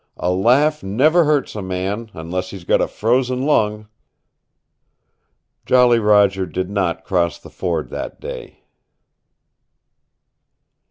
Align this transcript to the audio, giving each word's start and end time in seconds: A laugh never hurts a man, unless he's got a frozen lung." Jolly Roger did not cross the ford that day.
A 0.17 0.31
laugh 0.31 0.81
never 0.81 1.25
hurts 1.25 1.55
a 1.55 1.61
man, 1.61 2.09
unless 2.15 2.49
he's 2.49 2.63
got 2.63 2.81
a 2.81 2.87
frozen 2.87 3.43
lung." 3.43 3.87
Jolly 5.63 5.99
Roger 5.99 6.47
did 6.47 6.71
not 6.71 7.05
cross 7.05 7.37
the 7.37 7.51
ford 7.51 7.89
that 7.91 8.19
day. 8.19 8.63